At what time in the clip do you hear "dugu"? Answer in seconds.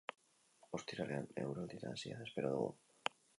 2.57-3.15